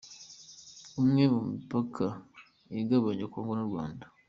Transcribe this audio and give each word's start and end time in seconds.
Umwe 1.01 1.23
mu 1.33 1.41
mipaka 1.51 2.05
igabanya 2.81 3.25
Congo 3.33 3.53
n’u 3.55 3.67
Rwanda. 3.71 4.05